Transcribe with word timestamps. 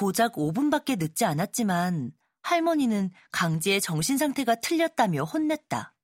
고작 0.00 0.36
5분밖에 0.36 0.98
늦지 0.98 1.26
않았지만 1.26 2.12
할머니는 2.40 3.10
강지의 3.32 3.82
정신 3.82 4.16
상태가 4.16 4.54
틀렸다며 4.54 5.24
혼냈다. 5.24 5.94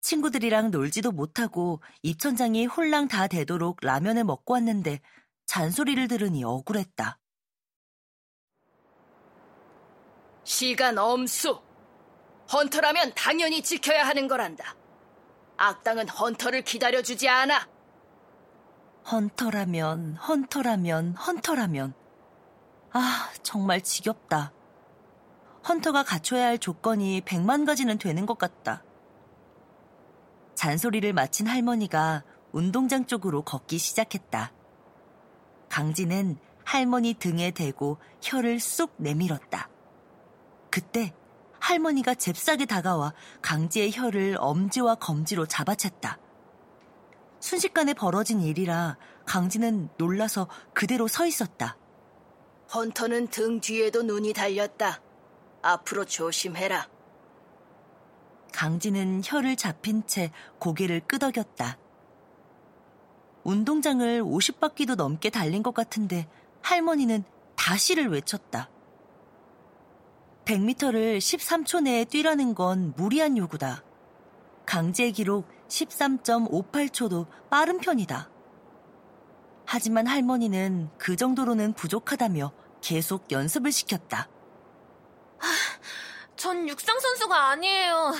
친구들이랑 0.00 0.70
놀지도 0.70 1.12
못하고 1.12 1.82
입천장이 2.00 2.64
홀랑 2.64 3.08
다 3.08 3.26
되도록 3.26 3.80
라면을 3.82 4.24
먹고 4.24 4.54
왔는데 4.54 5.02
잔소리를 5.44 6.08
들으니 6.08 6.42
억울했다. 6.42 7.18
시간 10.44 10.96
엄수. 10.96 11.60
헌터라면 12.50 13.12
당연히 13.14 13.62
지켜야 13.62 14.06
하는 14.06 14.26
거란다. 14.26 14.74
악당은 15.58 16.08
헌터를 16.08 16.64
기다려주지 16.64 17.28
않아. 17.28 17.68
헌터라면, 19.12 20.14
헌터라면, 20.14 21.14
헌터라면. 21.16 21.99
아, 22.92 23.30
정말 23.42 23.80
지겹다. 23.82 24.52
헌터가 25.68 26.02
갖춰야 26.02 26.46
할 26.46 26.58
조건이 26.58 27.20
백만 27.20 27.64
가지는 27.64 27.98
되는 27.98 28.26
것 28.26 28.38
같다. 28.38 28.82
잔소리를 30.54 31.12
마친 31.12 31.46
할머니가 31.46 32.24
운동장 32.52 33.06
쪽으로 33.06 33.42
걷기 33.42 33.78
시작했다. 33.78 34.52
강진은 35.68 36.38
할머니 36.64 37.14
등에 37.14 37.52
대고 37.52 37.98
혀를 38.20 38.58
쑥 38.58 38.94
내밀었다. 38.96 39.68
그때 40.70 41.14
할머니가 41.60 42.14
잽싸게 42.14 42.66
다가와 42.66 43.14
강지의 43.42 43.92
혀를 43.92 44.36
엄지와 44.40 44.96
검지로 44.96 45.46
잡아챘다. 45.46 46.18
순식간에 47.38 47.94
벌어진 47.94 48.40
일이라 48.40 48.96
강지는 49.26 49.88
놀라서 49.96 50.48
그대로 50.74 51.06
서 51.06 51.26
있었다. 51.26 51.76
헌터는 52.72 53.28
등 53.28 53.60
뒤에도 53.60 54.02
눈이 54.02 54.32
달렸다. 54.32 55.00
앞으로 55.62 56.04
조심해라. 56.04 56.88
강지는 58.52 59.22
혀를 59.24 59.56
잡힌 59.56 60.06
채 60.06 60.30
고개를 60.58 61.00
끄덕였다. 61.00 61.78
운동장을 63.42 64.22
50바퀴도 64.22 64.96
넘게 64.96 65.30
달린 65.30 65.62
것 65.62 65.74
같은데 65.74 66.28
할머니는 66.62 67.24
다시를 67.56 68.08
외쳤다. 68.08 68.70
100m를 70.44 71.18
13초 71.18 71.82
내에 71.82 72.04
뛰라는 72.04 72.54
건 72.54 72.92
무리한 72.96 73.36
요구다. 73.36 73.82
강지의 74.66 75.12
기록 75.12 75.48
13.58초도 75.68 77.26
빠른 77.48 77.78
편이다. 77.78 78.30
하지만 79.64 80.06
할머니는 80.06 80.90
그 80.98 81.16
정도로는 81.16 81.74
부족하다며 81.74 82.52
계속 82.80 83.30
연습을 83.30 83.72
시켰다. 83.72 84.28
전 86.36 86.68
육상 86.68 86.98
선수가 86.98 87.48
아니에요. 87.50 88.14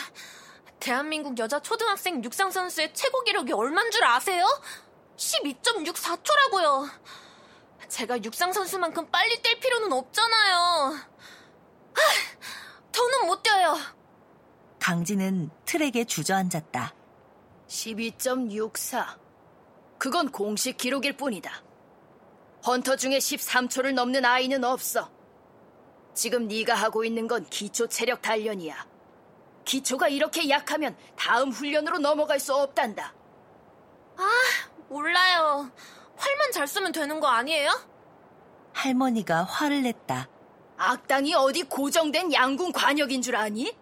대한민국 0.79 1.39
여자 1.39 1.61
초등학생 1.61 2.23
육상 2.25 2.51
선수의 2.51 2.95
최고 2.95 3.23
기록이 3.23 3.53
얼만 3.53 3.91
줄 3.91 4.05
아세요? 4.05 4.45
12.64초라고요. 5.17 6.91
제가 7.89 8.23
육상 8.23 8.53
선수만큼 8.53 9.11
빨리 9.11 9.41
뛸 9.43 9.59
필요는 9.61 9.93
없잖아요. 9.93 10.57
하, 11.93 12.03
더는 12.93 13.27
못 13.27 13.43
뛰어요. 13.43 13.77
강진은 14.79 15.51
트랙에 15.67 16.05
주저앉았다. 16.05 16.95
12.64. 17.69 19.19
그건 19.99 20.31
공식 20.31 20.77
기록일 20.79 21.17
뿐이다. 21.17 21.63
헌터 22.67 22.97
중에 22.97 23.19
13초를 23.19 23.95
넘는 23.95 24.25
아이는 24.25 24.65
없어. 24.65 25.11
지금 26.15 26.49
네가 26.49 26.75
하고 26.75 27.05
있는 27.05 27.27
건 27.27 27.47
기초 27.49 27.87
체력 27.89 28.21
단련이야. 28.21 28.87
기초가 29.65 30.09
이렇게 30.09 30.49
약하면 30.49 30.97
다음 31.17 31.51
훈련으로 31.51 31.99
넘어갈 31.99 32.41
수 32.41 32.55
없단다. 32.55 33.15
아, 34.17 34.29
몰라요. 34.89 35.71
활만 36.17 36.53
잘 36.53 36.67
쏘면 36.67 36.93
되는 36.93 37.21
거 37.21 37.29
아니에요? 37.29 37.71
할머니가 38.73 39.45
화를 39.45 39.83
냈다. 39.83 40.29
악당이 40.77 41.35
어디 41.35 41.63
고정된 41.63 42.33
양궁 42.33 42.73
관역인 42.73 43.23
줄 43.23 43.37
아니? 43.37 43.75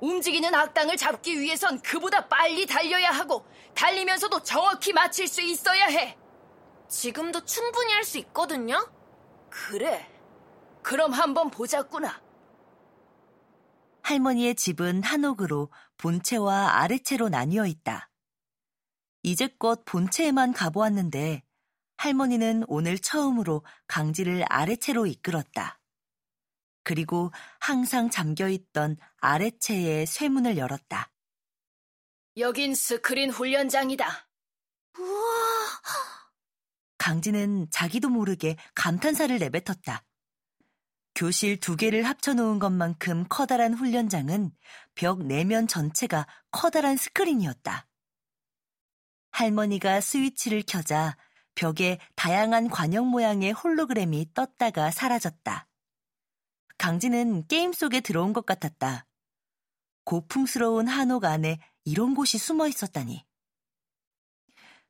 움직이는 0.00 0.54
악당을 0.54 0.96
잡기 0.96 1.40
위해선 1.40 1.80
그보다 1.80 2.26
빨리 2.28 2.66
달려야 2.66 3.10
하고 3.10 3.46
달리면서도 3.74 4.42
정확히 4.42 4.92
맞힐 4.92 5.26
수 5.26 5.40
있어야 5.40 5.86
해. 5.86 6.16
지금도 6.88 7.44
충분히 7.44 7.92
할 7.92 8.04
수 8.04 8.18
있거든요? 8.18 8.90
그래. 9.50 10.08
그럼 10.82 11.12
한번 11.12 11.50
보자꾸나. 11.50 12.22
할머니의 14.02 14.54
집은 14.54 15.02
한옥으로 15.02 15.70
본체와 15.96 16.80
아래채로 16.80 17.28
나뉘어 17.28 17.66
있다. 17.66 18.08
이제껏 19.22 19.84
본체에만 19.84 20.52
가보았는데 20.52 21.42
할머니는 21.96 22.64
오늘 22.68 22.98
처음으로 22.98 23.64
강지를 23.88 24.44
아래채로 24.48 25.06
이끌었다. 25.06 25.80
그리고 26.84 27.32
항상 27.58 28.10
잠겨있던 28.10 28.96
아래채의 29.16 30.06
쇠문을 30.06 30.56
열었다. 30.56 31.10
여긴 32.36 32.74
스크린 32.76 33.30
훈련장이다. 33.30 34.28
우와. 35.00 36.25
강지는 37.06 37.68
자기도 37.70 38.08
모르게 38.08 38.56
감탄사를 38.74 39.38
내뱉었다. 39.38 40.02
교실 41.14 41.60
두 41.60 41.76
개를 41.76 42.02
합쳐놓은 42.02 42.58
것만큼 42.58 43.26
커다란 43.28 43.74
훈련장은 43.74 44.50
벽 44.96 45.22
내면 45.24 45.68
전체가 45.68 46.26
커다란 46.50 46.96
스크린이었다. 46.96 47.86
할머니가 49.30 50.00
스위치를 50.00 50.64
켜자 50.66 51.16
벽에 51.54 52.00
다양한 52.16 52.70
관형 52.70 53.06
모양의 53.06 53.52
홀로그램이 53.52 54.34
떴다가 54.34 54.90
사라졌다. 54.90 55.68
강지는 56.76 57.46
게임 57.46 57.72
속에 57.72 58.00
들어온 58.00 58.32
것 58.32 58.44
같았다. 58.46 59.06
고풍스러운 60.02 60.88
한옥 60.88 61.24
안에 61.24 61.60
이런 61.84 62.16
곳이 62.16 62.36
숨어 62.36 62.66
있었다니. 62.66 63.24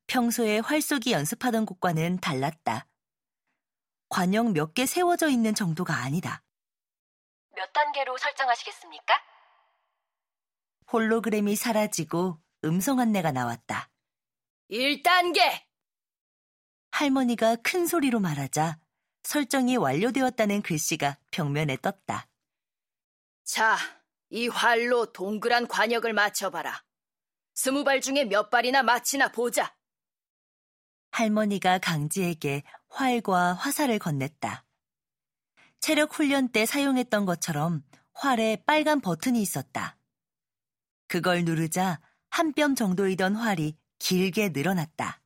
평소에 0.07 0.61
활쏘기 0.61 1.13
연습하던 1.13 1.67
곳과는 1.67 2.19
달랐다. 2.19 2.87
관형 4.09 4.53
몇 4.53 4.73
개 4.75 4.87
세워져 4.87 5.29
있는 5.29 5.55
정도가 5.55 5.95
아니다. 5.97 6.43
몇 7.57 7.73
단계로 7.73 8.17
설정하시겠습니까? 8.19 9.15
홀로그램이 10.93 11.57
사라지고 11.57 12.41
음성 12.65 13.01
안내가 13.01 13.33
나왔다. 13.33 13.91
1단계! 14.71 15.65
할머니가 16.93 17.57
큰 17.57 17.87
소리로 17.87 18.21
말하자 18.21 18.79
설정이 19.25 19.77
완료되었다는 19.77 20.63
글씨가 20.63 21.19
벽면에 21.33 21.77
떴다. 21.79 22.29
자, 23.45 23.77
이 24.31 24.49
활로 24.49 25.13
동그란 25.13 25.67
관역을 25.67 26.13
맞춰봐라. 26.13 26.85
스무 27.55 27.85
발 27.85 28.01
중에 28.01 28.25
몇 28.25 28.51
발이나 28.51 28.83
맞히나 28.83 29.33
보자. 29.33 29.76
할머니가 31.11 31.79
강지에게 31.79 32.63
활과 32.89 33.55
화살을 33.55 33.99
건넸다. 33.99 34.65
체력 35.81 36.15
훈련 36.15 36.49
때 36.49 36.67
사용했던 36.67 37.27
것처럼 37.27 37.83
활에 38.13 38.63
빨간 38.67 39.01
버튼이 39.01 39.41
있었다. 39.41 39.99
그걸 41.09 41.45
누르자 41.45 42.01
한 42.31 42.53
뼘 42.53 42.75
정도이던 42.75 43.37
활이 43.37 43.77
길게 43.99 44.51
늘어났다. 44.51 45.23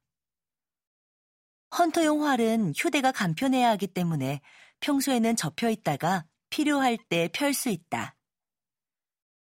헌터용 1.76 2.24
활은 2.24 2.72
휴대가 2.76 3.12
간편해야 3.12 3.70
하기 3.70 3.88
때문에 3.88 4.40
평소에는 4.80 5.36
접혀 5.36 5.70
있다가 5.70 6.26
필요할 6.50 6.98
때 7.08 7.28
펼 7.32 7.54
수 7.54 7.68
있다. 7.68 8.16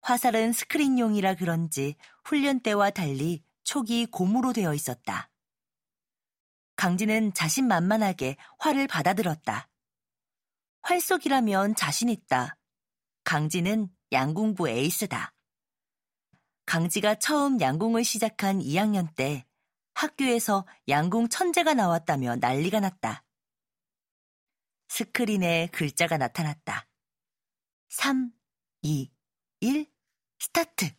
화살은 0.01 0.53
스크린용이라 0.53 1.35
그런지 1.35 1.95
훈련 2.23 2.59
때와 2.62 2.89
달리 2.91 3.44
촉이 3.63 4.07
고무로 4.07 4.53
되어 4.53 4.73
있었다. 4.73 5.29
강진은 6.77 7.33
자신만만하게 7.33 8.38
활을 8.59 8.88
받아들었다. 8.88 9.68
활쏘기라면 10.83 11.75
자신 11.75 12.07
있다. 12.07 12.56
강진은 13.24 13.89
양궁부 14.12 14.69
에이스다. 14.69 15.33
강지가 16.65 17.15
처음 17.15 17.59
양궁을 17.59 18.03
시작한 18.03 18.59
2학년 18.59 19.13
때 19.15 19.45
학교에서 19.95 20.68
양궁 20.88 21.29
천재가 21.29 21.74
나왔다며 21.74 22.35
난리가 22.35 22.79
났다. 22.79 23.25
스크린에 24.89 25.69
글자가 25.74 26.18
나타났다. 26.18 26.88
3, 27.89 28.31
2, 28.83 29.12
1, 29.62 29.91
스타트! 30.39 30.91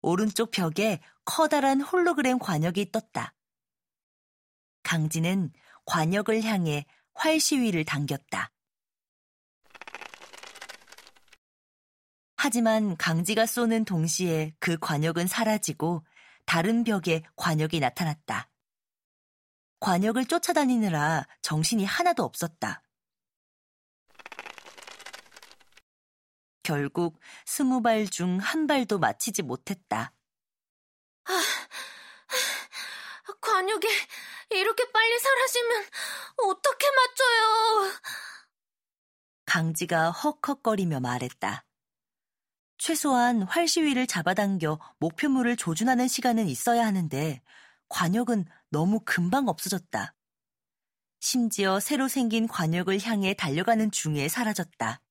오른쪽 0.00 0.50
벽에 0.50 1.00
커다란 1.26 1.82
홀로그램 1.82 2.38
관역이 2.38 2.90
떴다. 2.90 3.34
강진은 4.90 5.52
관역을 5.86 6.42
향해 6.42 6.84
활 7.14 7.38
시위를 7.38 7.84
당겼다. 7.84 8.50
하지만 12.36 12.96
강지가 12.96 13.46
쏘는 13.46 13.84
동시에 13.84 14.52
그 14.58 14.76
관역은 14.80 15.28
사라지고 15.28 16.04
다른 16.44 16.82
벽에 16.82 17.22
관역이 17.36 17.78
나타났다. 17.78 18.50
관역을 19.78 20.26
쫓아다니느라 20.26 21.24
정신이 21.40 21.84
하나도 21.84 22.24
없었다. 22.24 22.82
결국 26.64 27.20
스무 27.46 27.80
발 27.80 28.08
중 28.08 28.40
한 28.40 28.66
발도 28.66 28.98
맞히지 28.98 29.42
못했다. 29.42 30.12
관역이 33.40 33.86
이렇게 34.50 34.90
빨리 34.90 35.18
사라지면 35.18 35.84
어떻게 36.48 36.86
맞춰요? 36.90 37.92
강지가 39.46 40.10
헉헉거리며 40.12 41.00
말했다. 41.00 41.64
최소한 42.78 43.42
활시위를 43.42 44.06
잡아당겨 44.06 44.78
목표물을 44.98 45.56
조준하는 45.56 46.08
시간은 46.08 46.48
있어야 46.48 46.86
하는데 46.86 47.42
관역은 47.88 48.46
너무 48.70 49.00
금방 49.04 49.48
없어졌다. 49.48 50.14
심지어 51.20 51.78
새로 51.80 52.08
생긴 52.08 52.48
관역을 52.48 53.02
향해 53.02 53.34
달려가는 53.34 53.90
중에 53.90 54.28
사라졌다. 54.28 55.02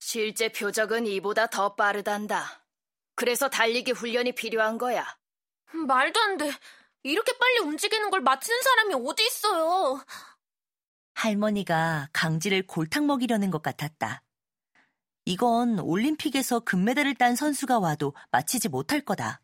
실제 0.00 0.48
표적은 0.50 1.06
이보다 1.06 1.46
더 1.46 1.76
빠르단다. 1.76 2.66
그래서 3.14 3.48
달리기 3.48 3.92
훈련이 3.92 4.32
필요한 4.32 4.76
거야. 4.78 5.06
말도 5.86 6.20
안 6.20 6.36
돼. 6.38 6.50
이렇게 7.02 7.36
빨리 7.38 7.58
움직이는 7.60 8.10
걸 8.10 8.20
맞히는 8.20 8.62
사람이 8.62 8.94
어디 8.94 9.24
있어요? 9.26 10.04
할머니가 11.14 12.08
강지를 12.12 12.66
골탕 12.66 13.06
먹이려는 13.06 13.50
것 13.50 13.62
같았다. 13.62 14.22
이건 15.24 15.78
올림픽에서 15.78 16.60
금메달을 16.60 17.14
딴 17.14 17.36
선수가 17.36 17.78
와도 17.78 18.14
맞히지 18.30 18.68
못할 18.68 19.00
거다. 19.02 19.42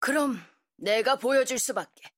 그럼 0.00 0.40
내가 0.76 1.16
보여줄 1.16 1.58
수밖에. 1.58 2.10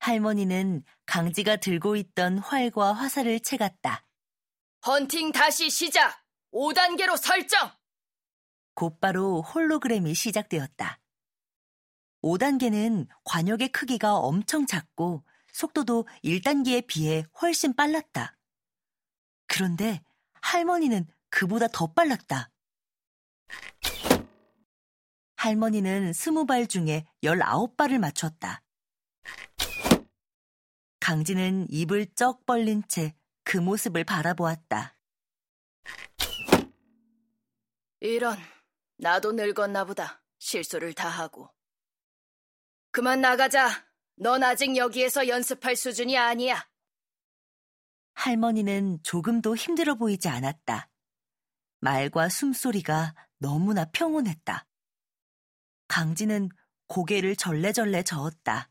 할머니는 0.00 0.84
강지가 1.06 1.56
들고 1.56 1.96
있던 1.96 2.38
활과 2.38 2.92
화살을 2.92 3.40
채갔다. 3.40 4.04
헌팅 4.86 5.32
다시 5.32 5.70
시작! 5.70 6.24
5단계로 6.52 7.16
설정! 7.16 7.70
곧바로 8.74 9.42
홀로그램이 9.42 10.14
시작되었다. 10.14 10.99
5단계는 12.22 13.06
관역의 13.24 13.70
크기가 13.70 14.16
엄청 14.16 14.66
작고 14.66 15.24
속도도 15.52 16.06
1단계에 16.24 16.86
비해 16.86 17.24
훨씬 17.40 17.74
빨랐다. 17.74 18.36
그런데 19.46 20.02
할머니는 20.42 21.06
그보다 21.28 21.68
더 21.68 21.92
빨랐다. 21.92 22.50
할머니는 25.36 26.12
20발 26.12 26.68
중에 26.68 27.06
19발을 27.22 27.98
맞췄다. 27.98 28.62
강진은 31.00 31.66
입을 31.70 32.06
쩍 32.14 32.44
벌린 32.46 32.82
채 32.86 33.14
그 33.50 33.56
모습을 33.58 34.04
바라보았다. 34.04 34.96
이런, 37.98 38.38
나도 38.96 39.32
늙었나 39.32 39.84
보다. 39.84 40.22
실수를 40.38 40.94
다 40.94 41.08
하고. 41.08 41.50
그만 42.92 43.20
나가자. 43.20 43.86
넌 44.16 44.42
아직 44.42 44.76
여기에서 44.76 45.28
연습할 45.28 45.76
수준이 45.76 46.18
아니야. 46.18 46.68
할머니는 48.14 49.02
조금도 49.02 49.56
힘들어 49.56 49.94
보이지 49.94 50.28
않았다. 50.28 50.90
말과 51.80 52.28
숨소리가 52.28 53.14
너무나 53.38 53.86
평온했다. 53.86 54.66
강진은 55.88 56.50
고개를 56.88 57.36
절레절레 57.36 58.02
저었다. 58.02 58.70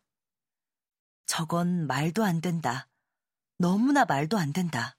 저건 1.26 1.88
말도 1.88 2.24
안 2.24 2.42
된다. 2.42 2.88
너무나 3.58 4.06
말도 4.06 4.38
안 4.38 4.54
된다. 4.54 4.99